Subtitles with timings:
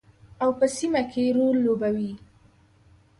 [0.43, 2.11] او په سیمه کې رول لوبوي.